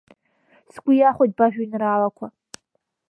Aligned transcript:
Сгәы 0.73 0.91
иахәеит 0.95 1.31
бажәеинраалақәа! 1.37 2.27